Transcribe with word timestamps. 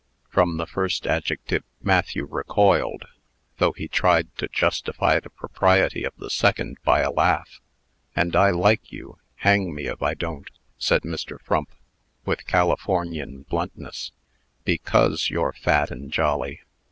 From 0.31 0.57
the 0.57 0.65
first 0.65 1.05
adjective 1.05 1.63
Matthew 1.79 2.25
recoiled; 2.25 3.05
though 3.59 3.71
he 3.73 3.87
tried 3.87 4.35
to 4.37 4.47
justify 4.47 5.19
the 5.19 5.29
propriety 5.29 6.03
of 6.05 6.15
the 6.17 6.31
second 6.31 6.79
by 6.83 7.01
a 7.01 7.11
laugh. 7.11 7.61
"And 8.15 8.35
I 8.35 8.49
like 8.49 8.91
you 8.91 9.19
hang 9.35 9.75
me 9.75 9.85
if 9.85 10.01
I 10.01 10.15
don't!" 10.15 10.49
said 10.79 11.03
Mr. 11.03 11.39
Frump, 11.43 11.69
with 12.25 12.47
California 12.47 13.27
bluntness, 13.27 14.11
"because 14.63 15.29
you're 15.29 15.53
fat 15.53 15.91
and 15.91 16.11
jolly. 16.11 16.61